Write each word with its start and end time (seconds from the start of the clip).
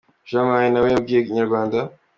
Jean 0.29 0.43
Marie 0.49 0.71
na 0.71 0.81
we 0.83 0.89
yabwiye 0.93 1.19
Inyarwanda. 1.29 1.77